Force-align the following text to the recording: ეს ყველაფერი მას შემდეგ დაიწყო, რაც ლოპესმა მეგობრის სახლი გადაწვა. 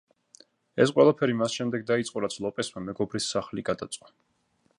ეს 0.85 0.93
ყველაფერი 0.95 1.35
მას 1.43 1.57
შემდეგ 1.59 1.85
დაიწყო, 1.91 2.25
რაც 2.25 2.39
ლოპესმა 2.47 2.85
მეგობრის 2.87 3.33
სახლი 3.37 3.67
გადაწვა. 3.73 4.15